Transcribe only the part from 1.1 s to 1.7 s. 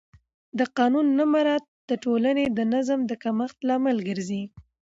نه مراعت